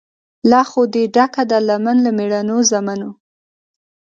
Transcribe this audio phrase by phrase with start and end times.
[0.51, 3.09] لا خو دي ډکه ده لمن له مېړنو زامنو